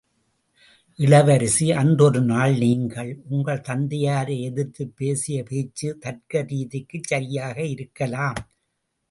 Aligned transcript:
இளவரசி 0.99 1.67
அன்றொரு 1.71 2.21
நாள் 2.21 2.57
நீங்கள், 2.57 3.11
உங்கள் 3.29 3.61
தந்தையாரை 3.61 4.41
எதிர்த்துப் 4.41 4.95
பேசிய 4.95 5.43
பேச்சு 5.43 5.97
தர்க்க 5.99 6.43
ரீதிக்குச் 6.43 7.07
சரியாக 7.07 7.63
இருக்கலாம். 7.65 8.41